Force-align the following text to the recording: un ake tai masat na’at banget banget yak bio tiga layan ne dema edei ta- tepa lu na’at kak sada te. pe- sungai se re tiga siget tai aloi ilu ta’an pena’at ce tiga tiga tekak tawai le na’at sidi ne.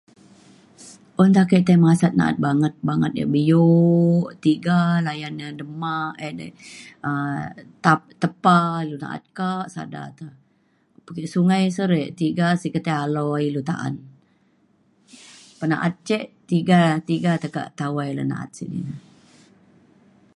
un 1.21 1.31
ake 1.41 1.57
tai 1.67 1.77
masat 1.85 2.13
na’at 2.15 2.37
banget 2.45 2.73
banget 2.89 3.11
yak 3.19 3.31
bio 3.35 3.67
tiga 4.45 4.79
layan 5.07 5.33
ne 5.39 5.47
dema 5.59 5.95
edei 6.27 6.51
ta- 7.85 8.11
tepa 8.21 8.59
lu 8.89 8.95
na’at 9.03 9.23
kak 9.39 9.65
sada 9.75 10.03
te. 10.17 10.25
pe- 11.05 11.31
sungai 11.33 11.63
se 11.75 11.83
re 11.93 12.01
tiga 12.21 12.47
siget 12.61 12.83
tai 12.87 12.97
aloi 13.05 13.41
ilu 13.49 13.61
ta’an 13.69 13.95
pena’at 15.59 15.95
ce 16.07 16.19
tiga 16.49 16.79
tiga 17.09 17.31
tekak 17.43 17.67
tawai 17.79 18.09
le 18.17 18.23
na’at 18.29 18.51
sidi 18.57 18.79
ne. 18.87 18.93